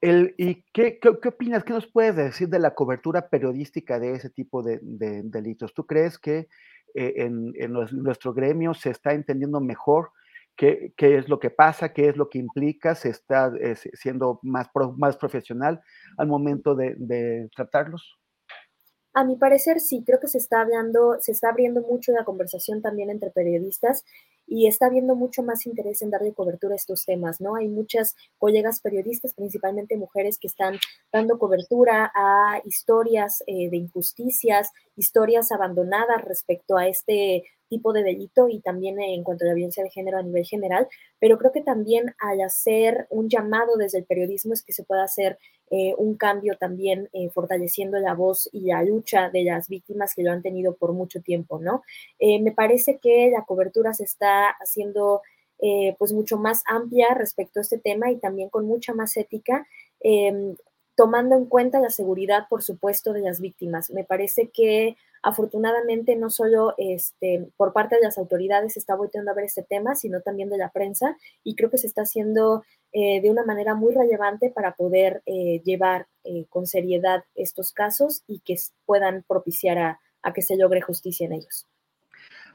¿Y 0.03 0.63
qué, 0.73 0.99
qué, 1.01 1.09
opinas? 1.09 1.65
¿Qué 1.65 1.73
nos 1.73 1.87
puedes 1.87 2.17
decir 2.17 2.49
de 2.49 2.59
la 2.59 2.75
cobertura 2.75 3.29
periodística 3.29 3.99
de 3.99 4.13
ese 4.13 4.31
tipo 4.31 4.63
de, 4.63 4.79
delitos? 4.83 5.75
¿Tú 5.75 5.87
crees 5.87 6.19
que 6.19 6.49
eh, 6.95 7.15
en, 7.17 7.55
nuestro 7.73 8.35
gremio 8.35 8.75
se 8.75 8.91
está 8.91 9.13
entendiendo 9.15 9.61
mejor 9.61 10.11
qué, 10.57 10.93
qué, 10.97 11.19
es 11.19 11.29
lo 11.29 11.39
que 11.39 11.51
pasa, 11.51 11.93
qué 11.93 12.09
es 12.09 12.17
lo 12.17 12.29
que 12.29 12.39
implica, 12.39 12.95
se 12.95 13.11
está 13.11 13.53
eh, 13.61 13.77
siendo 13.77 14.41
más, 14.43 14.69
más 14.97 15.17
profesional 15.17 15.81
al 16.17 16.27
momento 16.27 16.75
de 16.75 17.49
tratarlos? 17.55 18.19
A 19.17 19.25
mi 19.25 19.37
parecer 19.37 19.81
sí, 19.81 20.03
creo 20.05 20.21
que 20.21 20.29
se 20.29 20.37
está 20.37 20.61
hablando, 20.61 21.17
se 21.21 21.33
está 21.33 21.49
abriendo 21.49 21.81
mucho 21.81 22.13
la 22.13 22.27
conversación 22.27 22.83
también 22.83 23.09
entre 23.09 23.31
periodistas 23.31 24.05
y 24.47 24.67
está 24.67 24.89
habiendo 24.89 25.15
mucho 25.15 25.43
más 25.43 25.65
interés 25.65 26.03
en 26.03 26.11
darle 26.11 26.35
cobertura 26.35 26.75
a 26.75 26.77
estos 26.77 27.07
temas, 27.07 27.41
¿no? 27.41 27.57
Hay 27.57 27.67
muchas 27.67 28.15
colegas 28.37 28.81
periodistas, 28.81 29.33
principalmente 29.33 29.97
mujeres, 29.97 30.39
que 30.39 30.49
están 30.49 30.75
dando 31.11 31.39
cobertura 31.39 32.13
a 32.15 32.61
historias 32.67 33.43
eh, 33.47 33.71
de 33.71 33.79
injusticias, 33.79 34.69
historias 34.97 35.51
abandonadas 35.51 36.23
respecto 36.23 36.77
a 36.77 36.87
este 36.87 37.45
tipo 37.69 37.93
de 37.93 38.03
delito 38.03 38.49
y 38.49 38.61
también 38.61 39.01
en 39.01 39.25
cuanto 39.25 39.45
a 39.45 39.49
la 39.49 39.55
violencia 39.55 39.83
de 39.83 39.91
género 39.91 40.19
a 40.19 40.23
nivel 40.23 40.45
general, 40.45 40.89
pero 41.19 41.39
creo 41.39 41.53
que 41.53 41.63
también 41.63 42.15
al 42.19 42.41
hacer 42.41 43.07
un 43.11 43.29
llamado 43.29 43.77
desde 43.77 43.99
el 43.99 44.05
periodismo 44.05 44.53
es 44.53 44.63
que 44.63 44.73
se 44.73 44.85
pueda 44.85 45.05
hacer 45.05 45.39
eh, 45.71 45.95
un 45.99 46.17
cambio 46.17 46.57
también 46.57 47.09
eh, 47.13 47.29
fortaleciendo 47.31 47.99
la 47.99 48.15
voz 48.15 48.49
y 48.53 48.61
la 48.61 48.85
lucha 48.85 49.31
de 49.31 49.43
las 49.43 49.69
víctimas 49.69 50.15
que 50.15 50.23
lo 50.23 50.31
han 50.31 50.43
tenido 50.43 50.77
por 50.77 50.93
mucho 50.93 51.21
tiempo, 51.23 51.59
¿no? 51.59 51.83
Eh, 52.21 52.41
me 52.41 52.53
parece 52.53 52.99
que 52.99 53.31
la 53.31 53.45
cobertura 53.45 53.93
se 53.95 54.05
está 54.05 54.51
haciendo 54.61 55.23
pues 55.99 56.13
mucho 56.13 56.37
más 56.37 56.63
amplia 56.67 57.15
respecto 57.15 57.61
a 57.61 57.63
este 57.63 57.79
tema 57.79 58.11
y 58.11 58.19
también 58.19 58.51
con 58.51 58.67
mucha 58.67 58.93
más 58.93 59.17
ética 59.17 59.67
em, 60.01 60.55
tomando 60.97 61.37
en 61.37 61.45
cuenta 61.45 61.79
la 61.79 61.91
seguridad, 61.91 62.47
por 62.49 62.63
supuesto, 62.63 63.13
de 63.13 63.21
las 63.21 63.41
víctimas. 63.41 63.91
Me 63.91 64.05
parece 64.05 64.49
que 64.49 64.97
afortunadamente 65.23 66.17
no 66.17 66.31
solo 66.31 66.75
este, 66.79 67.49
por 67.57 67.73
parte 67.73 67.97
de 67.97 68.03
las 68.03 68.17
autoridades 68.17 68.75
se 68.75 68.79
está 68.79 68.95
volteando 68.95 69.31
a 69.31 69.35
ver 69.35 69.45
este 69.45 69.63
tema, 69.63 69.95
sino 69.95 70.21
también 70.23 70.49
de 70.49 70.59
la 70.59 70.71
prensa 70.71 71.17
y 71.45 71.55
creo 71.55 71.71
que 71.71 71.79
se 71.79 71.87
está 71.87 72.03
haciendo 72.03 72.65
eh, 72.93 73.21
de 73.21 73.31
una 73.31 73.45
manera 73.45 73.75
muy 73.75 73.95
relevante 73.95 74.51
para 74.51 74.75
poder 74.75 75.23
eh, 75.27 75.61
llevar 75.65 76.07
eh, 76.25 76.47
con 76.49 76.67
seriedad 76.67 77.25
estos 77.35 77.73
casos 77.73 78.23
y 78.27 78.41
que 78.41 78.57
puedan 78.85 79.25
propiciar 79.27 79.79
a, 79.79 80.01
que 80.35 80.43
se 80.43 80.57
logre 80.57 80.81
justicia 80.81 81.27
en 81.27 81.35
ellos. 81.35 81.67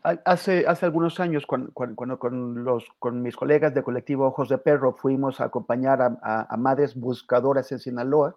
Hace, 0.04 0.66
hace 0.68 0.86
algunos 0.88 1.20
años, 1.20 1.46
cuando, 1.46 1.72
con, 2.18 2.64
los, 2.64 2.86
con 2.98 3.22
mis 3.22 3.36
colegas 3.36 3.74
de 3.76 3.84
colectivo 3.84 4.26
Ojos 4.26 4.50
de 4.50 4.58
Perro 4.58 4.94
fuimos 4.94 5.40
a 5.40 5.46
acompañar 5.46 6.02
a, 6.02 6.58
madres 6.58 6.96
buscadoras 6.96 7.72
en 7.72 7.78
Sinaloa, 7.78 8.36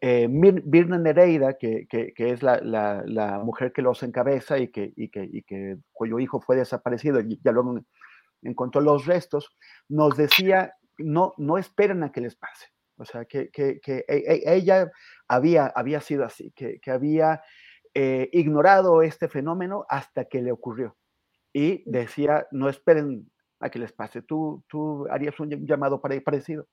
eh, 0.00 0.26
Birna 0.28 0.98
Nereida, 0.98 1.54
que, 1.56 1.86
que, 1.88 2.12
es 2.16 2.42
la, 2.42 2.60
la, 2.60 3.38
mujer 3.44 3.72
que 3.72 3.82
los 3.82 4.02
encabeza 4.02 4.58
y 4.58 4.68
que, 4.68 4.92
y 4.96 5.08
que, 5.08 5.28
y 5.30 5.42
que 5.42 5.76
cuyo 5.92 6.18
hijo 6.18 6.40
fue 6.40 6.56
desaparecido 6.56 7.20
y 7.20 7.40
ya 7.44 7.52
luego 7.52 7.80
encontró 8.42 8.80
los 8.80 9.06
restos, 9.06 9.56
nos 9.88 10.16
decía, 10.16 10.74
no, 10.98 11.32
no 11.36 11.58
esperen 11.58 12.02
a 12.02 12.10
que 12.10 12.22
les 12.22 12.34
pase. 12.34 12.66
O 12.96 13.04
sea, 13.04 13.24
que, 13.24 13.50
que, 13.50 13.78
que 13.80 14.04
e, 14.08 14.16
e, 14.26 14.54
ella 14.54 14.90
había, 15.28 15.66
había 15.66 16.00
sido 16.00 16.24
así, 16.24 16.50
que, 16.56 16.80
que 16.80 16.90
había 16.90 17.40
eh, 17.94 18.28
ignorado 18.32 19.02
este 19.02 19.28
fenómeno 19.28 19.86
hasta 19.88 20.24
que 20.24 20.42
le 20.42 20.52
ocurrió. 20.52 20.96
Y 21.52 21.82
decía, 21.90 22.46
no 22.50 22.68
esperen 22.68 23.30
a 23.60 23.70
que 23.70 23.78
les 23.78 23.92
pase. 23.92 24.22
¿Tú, 24.22 24.62
tú 24.68 25.06
harías 25.10 25.38
un 25.40 25.66
llamado 25.66 26.00
parecido? 26.00 26.66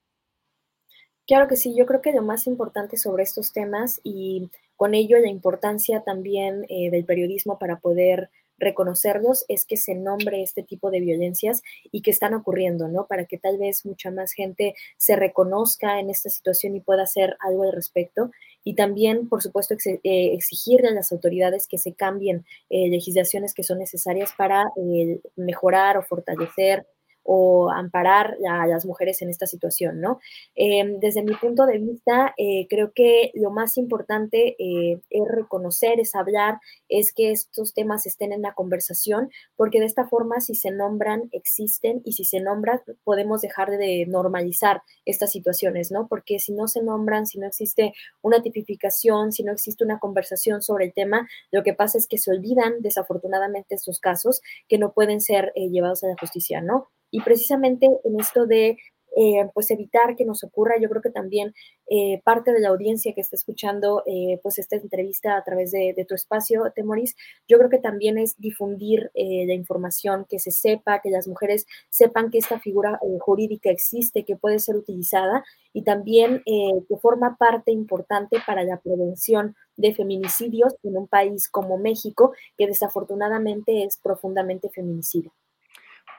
Claro 1.28 1.48
que 1.48 1.56
sí, 1.56 1.76
yo 1.76 1.88
creo 1.88 2.02
que 2.02 2.14
lo 2.14 2.22
más 2.22 2.46
importante 2.46 2.98
sobre 2.98 3.24
estos 3.24 3.52
temas 3.52 4.00
y 4.04 4.52
con 4.76 4.94
ello 4.94 5.18
la 5.18 5.30
importancia 5.30 6.02
también 6.02 6.66
eh, 6.70 6.92
del 6.92 7.04
periodismo 7.04 7.58
para 7.58 7.80
poder 7.80 8.30
reconocerlos 8.58 9.44
es 9.48 9.66
que 9.66 9.76
se 9.76 9.96
nombre 9.96 10.42
este 10.42 10.64
tipo 10.64 10.92
de 10.92 11.00
violencias 11.00 11.62
y 11.92 12.02
que 12.02 12.12
están 12.12 12.34
ocurriendo, 12.34 12.88
¿no? 12.88 13.08
Para 13.08 13.26
que 13.26 13.38
tal 13.38 13.58
vez 13.58 13.86
mucha 13.86 14.12
más 14.12 14.34
gente 14.34 14.76
se 14.98 15.16
reconozca 15.16 16.00
en 16.00 16.10
esta 16.10 16.30
situación 16.30 16.76
y 16.76 16.80
pueda 16.80 17.04
hacer 17.04 17.36
algo 17.40 17.64
al 17.64 17.74
respecto. 17.74 18.32
Y 18.68 18.74
también, 18.74 19.30
por 19.30 19.44
supuesto, 19.44 19.76
eh, 19.86 20.00
exigirle 20.34 20.88
a 20.90 20.92
las 20.92 21.12
autoridades 21.12 21.68
que 21.68 21.78
se 21.78 21.94
cambien 21.94 22.46
eh, 22.70 22.90
legislaciones 22.90 23.54
que 23.54 23.64
son 23.64 23.78
necesarias 23.78 24.34
para 24.36 24.64
eh, 24.76 25.22
mejorar 25.36 25.98
o 25.98 26.02
fortalecer 26.02 26.88
o 27.28 27.72
amparar 27.72 28.38
a 28.48 28.68
las 28.68 28.86
mujeres 28.86 29.22
en 29.22 29.30
esta 29.30 29.48
situación, 29.48 30.00
¿no? 30.00 30.20
Em, 30.56 31.00
desde 31.00 31.24
mi 31.24 31.34
punto 31.34 31.66
de 31.66 31.80
vista, 31.80 32.34
eh, 32.38 32.68
creo 32.70 32.94
que 32.94 33.32
lo 33.34 33.50
más 33.50 33.78
importante 33.78 34.56
eh, 34.60 35.02
es 35.10 35.28
reconocer, 35.28 36.00
es 36.00 36.14
hablar, 36.14 36.60
es 36.88 37.12
que 37.12 37.32
estos 37.32 37.74
temas 37.74 38.06
estén 38.06 38.32
en 38.32 38.44
la 38.44 38.54
conversación, 38.54 39.32
porque 39.56 39.80
de 39.80 39.88
esta 39.88 40.08
forma, 40.08 40.40
si 40.40 40.54
se 40.54 40.70
nombran, 40.70 41.30
existen, 41.32 42.02
y 42.06 42.14
si 42.14 42.26
se 42.26 42.40
nombran, 42.42 42.82
podemos 43.04 43.42
dejar 43.42 43.72
de 43.72 44.06
normalizar 44.08 44.84
estas 45.06 45.32
situaciones, 45.32 45.92
¿no? 45.92 46.08
Porque 46.08 46.38
si 46.38 46.54
no 46.54 46.68
se 46.68 46.84
nombran, 46.84 47.26
si 47.26 47.40
no 47.40 47.48
existe 47.48 47.94
una 48.22 48.44
tipificación, 48.44 49.32
si 49.32 49.44
no 49.44 49.52
existe 49.52 49.84
una 49.84 50.00
conversación 50.00 50.62
sobre 50.62 50.86
el 50.86 50.94
tema, 50.94 51.28
lo 51.52 51.64
que 51.64 51.74
pasa 51.74 51.98
es 51.98 52.08
que 52.08 52.20
se 52.20 52.30
olvidan 52.30 52.82
desafortunadamente 52.82 53.74
estos 53.74 54.00
casos 54.00 54.42
que 54.68 54.78
no 54.78 54.94
pueden 54.94 55.22
ser 55.22 55.52
eh, 55.56 55.70
llevados 55.70 56.04
a 56.04 56.08
la 56.08 56.16
justicia, 56.20 56.62
¿no? 56.62 56.90
Y 57.16 57.22
precisamente 57.22 57.88
en 58.04 58.20
esto 58.20 58.46
de 58.46 58.78
eh, 59.18 59.50
pues 59.54 59.72
evitar 59.72 60.18
que 60.18 60.26
nos 60.26 60.44
ocurra. 60.44 60.76
Yo 60.80 60.90
creo 60.90 61.02
que 61.02 61.10
también 61.10 61.54
eh, 61.90 62.22
parte 62.26 62.52
de 62.52 62.60
la 62.60 62.68
audiencia 62.68 63.14
que 63.14 63.22
está 63.22 63.38
escuchando 63.38 64.04
eh, 64.06 64.42
pues 64.44 64.60
esta 64.60 64.76
entrevista 64.76 65.38
a 65.38 65.44
través 65.46 65.72
de, 65.72 66.06
tu 66.06 66.16
espacio, 66.16 66.64
Temoris, 66.76 67.16
yo 67.48 67.58
creo 67.58 67.70
que 67.70 67.78
también 67.78 68.18
es 68.18 68.38
difundir 68.38 69.12
la 69.16 69.54
información, 69.54 70.26
que 70.30 70.40
se 70.40 70.52
sepa, 70.52 71.00
que 71.02 71.10
las 71.10 71.28
mujeres 71.28 71.66
sepan 71.90 72.30
que 72.30 72.38
esta 72.38 72.60
figura 72.60 73.00
jurídica 73.20 73.70
existe, 73.70 74.26
que 74.26 74.36
puede 74.36 74.60
ser 74.60 74.76
utilizada 74.76 75.44
y 75.74 75.84
también 75.84 76.44
que 76.46 76.98
forma 76.98 77.38
parte 77.38 77.72
importante 77.72 78.38
para 78.46 78.64
la 78.64 78.80
prevención 78.80 79.56
de 79.78 79.96
feminicidios 79.96 80.76
en 80.84 80.98
un 80.98 81.08
país 81.08 81.50
como 81.50 81.78
México, 81.78 82.34
que 82.58 82.68
desafortunadamente 82.68 83.84
es 83.84 83.98
profundamente 83.98 84.70
feminicida. 84.70 85.32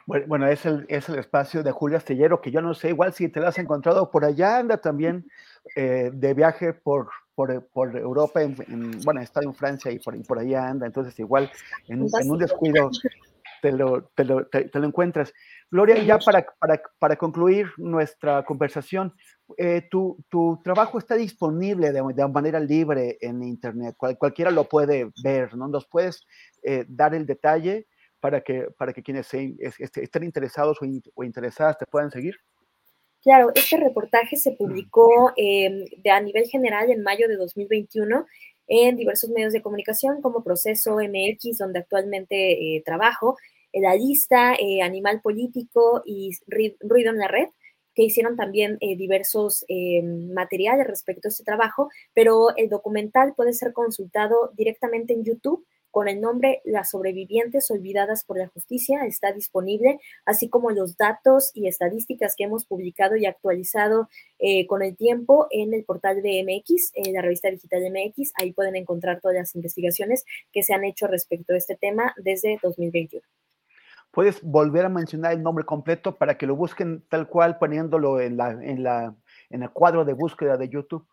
Bueno, 0.06 0.46
es 0.46 0.64
el, 0.64 0.86
es 0.88 1.08
el 1.08 1.18
espacio 1.18 1.64
de 1.64 1.72
Julia 1.72 1.98
Astillero, 1.98 2.40
que 2.40 2.52
yo 2.52 2.62
no 2.62 2.74
sé, 2.74 2.90
igual 2.90 3.12
si 3.12 3.28
te 3.28 3.40
lo 3.40 3.48
has 3.48 3.58
encontrado 3.58 4.08
por 4.10 4.24
allá, 4.24 4.58
anda 4.58 4.76
también 4.76 5.26
eh, 5.74 6.10
de 6.14 6.32
viaje 6.32 6.72
por, 6.72 7.08
por, 7.34 7.66
por 7.72 7.96
Europa, 7.96 8.40
en, 8.40 8.54
bueno, 9.04 9.20
está 9.20 9.40
en 9.42 9.52
Francia 9.52 9.90
y 9.90 9.98
por, 9.98 10.20
por 10.24 10.38
allá 10.38 10.68
anda, 10.68 10.86
entonces 10.86 11.18
igual 11.18 11.50
en, 11.88 12.02
un 12.02 12.38
descuido 12.38 12.88
te 13.60 13.72
lo, 13.72 14.04
te 14.14 14.24
lo, 14.24 14.46
te, 14.46 14.70
lo 14.72 14.86
encuentras. 14.86 15.32
Gloria, 15.72 16.00
ya 16.04 16.18
para, 16.18 16.46
para, 16.60 16.80
para 17.00 17.16
concluir 17.16 17.66
nuestra 17.76 18.44
conversación, 18.44 19.12
eh, 19.58 19.88
tu, 19.90 20.24
tu, 20.28 20.60
trabajo 20.62 20.98
está 20.98 21.16
disponible 21.16 21.90
de, 21.90 22.02
de, 22.14 22.28
manera 22.28 22.60
libre 22.60 23.18
en 23.20 23.42
Internet, 23.42 23.96
cualquiera 23.96 24.52
lo 24.52 24.64
puede 24.64 25.10
ver, 25.20 25.56
¿no? 25.56 25.66
¿Nos 25.66 25.86
puedes 25.86 26.24
eh, 26.62 26.84
dar 26.88 27.12
el 27.12 27.26
detalle? 27.26 27.88
Para 28.20 28.40
que, 28.40 28.68
para 28.76 28.92
que 28.92 29.02
quienes 29.02 29.32
este, 29.32 30.02
estén 30.02 30.24
interesados 30.24 30.78
o, 30.80 31.24
interesadas 31.24 31.78
te 31.78 31.86
puedan 31.86 32.10
seguir? 32.10 32.36
Claro, 33.22 33.50
este 33.54 33.76
reportaje 33.76 34.36
se 34.36 34.52
publicó 34.52 35.32
em, 35.36 35.84
de, 35.98 36.10
a 36.10 36.20
nivel 36.20 36.46
general 36.46 36.90
en 36.90 37.02
mayo 37.02 37.28
de 37.28 37.36
2021 37.36 38.24
en 38.68 38.96
diversos 38.96 39.30
medios 39.30 39.52
de 39.52 39.62
comunicación 39.62 40.20
como 40.22 40.42
Proceso 40.42 40.96
MX, 40.96 41.58
donde 41.58 41.80
actualmente 41.80 42.52
eh, 42.52 42.82
trabajo, 42.84 43.36
La 43.72 43.94
Lista, 43.94 44.54
eh, 44.54 44.82
Animal 44.82 45.20
Político 45.20 46.02
y 46.04 46.30
Ruido 46.80 47.10
en 47.10 47.18
la 47.18 47.28
Red, 47.28 47.48
que 47.94 48.04
hicieron 48.04 48.36
también 48.36 48.76
eh, 48.80 48.96
diversos 48.96 49.64
em, 49.68 50.32
materiales 50.32 50.86
respecto 50.86 51.28
a 51.28 51.30
este 51.30 51.44
trabajo, 51.44 51.88
pero 52.12 52.54
el 52.56 52.68
documental 52.68 53.34
puede 53.34 53.54
ser 53.54 53.72
consultado 53.72 54.52
directamente 54.54 55.14
en 55.14 55.24
YouTube 55.24 55.66
con 55.96 56.08
el 56.08 56.20
nombre 56.20 56.60
Las 56.66 56.90
sobrevivientes 56.90 57.70
olvidadas 57.70 58.22
por 58.22 58.36
la 58.36 58.48
justicia. 58.48 59.06
Está 59.06 59.32
disponible, 59.32 59.98
así 60.26 60.50
como 60.50 60.70
los 60.70 60.98
datos 60.98 61.52
y 61.54 61.68
estadísticas 61.68 62.34
que 62.36 62.44
hemos 62.44 62.66
publicado 62.66 63.16
y 63.16 63.24
actualizado 63.24 64.10
eh, 64.38 64.66
con 64.66 64.82
el 64.82 64.94
tiempo 64.94 65.46
en 65.50 65.72
el 65.72 65.84
portal 65.84 66.20
de 66.20 66.44
MX, 66.44 66.92
en 66.96 67.14
la 67.14 67.22
revista 67.22 67.48
digital 67.48 67.80
de 67.80 67.88
MX. 67.88 68.32
Ahí 68.34 68.52
pueden 68.52 68.76
encontrar 68.76 69.22
todas 69.22 69.38
las 69.38 69.54
investigaciones 69.54 70.26
que 70.52 70.62
se 70.62 70.74
han 70.74 70.84
hecho 70.84 71.06
respecto 71.06 71.54
a 71.54 71.56
este 71.56 71.76
tema 71.76 72.14
desde 72.18 72.58
2021. 72.62 73.24
¿Puedes 74.10 74.42
volver 74.42 74.84
a 74.84 74.90
mencionar 74.90 75.32
el 75.32 75.42
nombre 75.42 75.64
completo 75.64 76.16
para 76.16 76.36
que 76.36 76.46
lo 76.46 76.56
busquen 76.56 77.04
tal 77.08 77.26
cual 77.26 77.56
poniéndolo 77.56 78.20
en, 78.20 78.36
la, 78.36 78.50
en, 78.50 78.82
la, 78.82 79.14
en 79.48 79.62
el 79.62 79.70
cuadro 79.70 80.04
de 80.04 80.12
búsqueda 80.12 80.58
de 80.58 80.68
YouTube? 80.68 81.06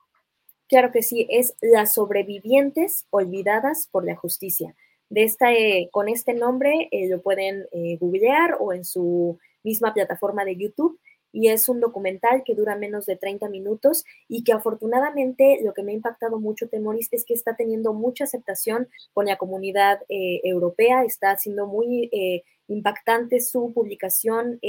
Claro 0.70 0.92
que 0.92 1.04
sí, 1.04 1.28
es 1.30 1.56
Las 1.62 1.94
sobrevivientes 1.94 3.06
olvidadas 3.10 3.88
por 3.92 4.06
la 4.06 4.16
justicia. 4.16 4.76
De 5.10 5.24
esta, 5.24 5.54
eh, 5.54 5.90
con 5.92 6.10
este 6.10 6.34
nombre 6.34 6.88
eh, 6.92 7.08
lo 7.08 7.22
pueden 7.22 7.68
eh, 7.72 7.98
googlear 8.00 8.58
o 8.60 8.74
en 8.74 8.84
su 8.84 9.38
misma 9.64 9.94
plataforma 9.94 10.44
de 10.44 10.56
YouTube 10.56 11.00
y 11.32 11.50
es 11.50 11.70
un 11.70 11.80
documental 11.80 12.44
que 12.44 12.56
dura 12.56 12.76
menos 12.76 13.06
de 13.06 13.16
30 13.16 13.50
minutos 13.50 14.06
y 14.28 14.44
que 14.44 14.54
afortunadamente 14.54 15.60
lo 15.64 15.74
que 15.74 15.84
me 15.84 15.92
ha 15.92 15.96
impactado 15.96 16.40
mucho, 16.40 16.68
Temoris, 16.68 17.10
es 17.12 17.26
que 17.26 17.34
está 17.36 17.56
teniendo 17.56 17.94
mucha 17.94 18.24
aceptación 18.24 18.88
con 19.14 19.26
la 19.26 19.38
comunidad 19.38 20.00
europea, 20.10 21.04
está 21.04 21.36
siendo 21.38 21.66
muy 21.66 22.12
impactante 22.68 23.40
su 23.40 23.72
publicación 23.74 24.60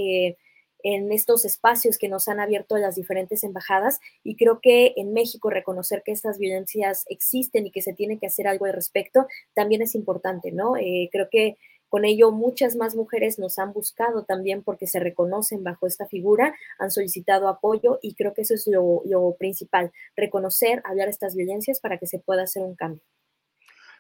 en 0.85 1.11
estos 1.11 1.47
espacios 1.47 1.99
que 1.99 2.09
nos 2.09 2.29
han 2.29 2.39
abierto 2.39 2.77
las 2.77 2.95
diferentes 2.95 3.43
embajadas 3.43 4.01
y 4.23 4.37
creo 4.37 4.61
que 4.61 4.93
en 4.97 5.15
México 5.15 5.49
reconocer 5.49 6.03
que 6.05 6.13
estas 6.13 6.39
violencias 6.39 7.05
existen 7.09 7.67
y 7.67 7.71
que 7.71 7.81
se 7.83 7.95
tiene 7.95 8.19
que 8.19 8.27
hacer 8.27 8.47
algo 8.47 8.67
al 8.67 8.75
respecto 8.75 9.27
también 9.55 9.81
es 9.81 9.95
importante, 9.95 10.53
¿no? 10.53 10.77
Eh, 10.77 11.09
creo 11.11 11.29
que 11.31 11.57
con 11.89 12.05
ello 12.05 12.33
muchas 12.33 12.77
más 12.77 12.95
mujeres 12.95 13.39
nos 13.39 13.59
han 13.59 13.73
buscado 13.73 14.25
también 14.25 14.63
porque 14.63 14.87
se 14.87 15.01
reconocen 15.01 15.65
bajo 15.65 15.87
esta 15.87 16.07
figura, 16.07 16.55
han 16.79 16.91
solicitado 16.91 17.49
apoyo 17.49 17.99
y 18.03 18.15
creo 18.15 18.35
que 18.35 18.43
eso 18.43 18.53
es 18.53 18.67
lo, 18.67 19.01
lo 19.07 19.37
principal, 19.39 19.91
reconocer, 20.17 20.83
hablar 20.85 21.09
estas 21.09 21.35
violencias 21.35 21.81
para 21.81 21.97
que 21.97 22.07
se 22.07 22.19
pueda 22.19 22.43
hacer 22.43 22.63
un 22.63 22.75
cambio. 22.75 23.03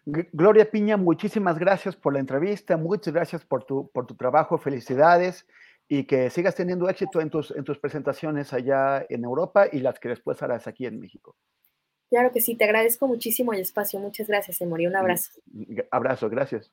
Gloria 0.07 0.71
Piña, 0.71 0.99
muchísimas 0.99 1.59
gracias 1.59 1.97
por 1.97 2.13
la 2.13 2.21
entrevista, 2.21 2.77
muchas 2.77 3.15
gracias 3.15 3.43
por 3.43 3.65
tu, 3.65 3.89
por 3.91 4.05
tu 4.05 4.15
trabajo, 4.17 4.59
felicidades 4.59 5.47
y 5.89 6.05
que 6.05 6.31
sigas 6.31 6.55
teniendo 6.55 6.89
éxito 6.89 7.21
en 7.21 7.31
tus, 7.31 7.51
en 7.51 7.65
tus 7.65 7.79
presentaciones 7.79 8.53
allá 8.53 9.05
en 9.09 9.25
Europa 9.25 9.67
y 9.71 9.81
las 9.81 9.99
que 9.99 10.09
después 10.09 10.43
harás 10.43 10.67
aquí 10.67 10.87
en 10.87 10.99
México. 10.99 11.37
Claro 12.11 12.31
que 12.33 12.41
sí, 12.41 12.57
te 12.57 12.65
agradezco 12.65 13.07
muchísimo 13.07 13.53
el 13.53 13.61
espacio. 13.61 13.99
Muchas 13.99 14.29
gracias, 14.29 14.61
Emory. 14.61 14.87
Un 14.87 14.97
abrazo. 14.97 15.33
Abrazo, 15.91 16.29
gracias. 16.31 16.73